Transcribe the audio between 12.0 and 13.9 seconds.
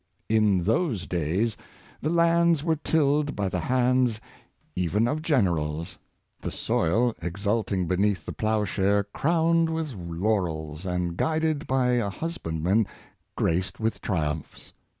husbandman graced